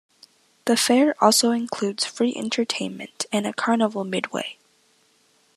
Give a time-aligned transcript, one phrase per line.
[0.65, 4.57] The fair also includes free entertainment and a carnival midway.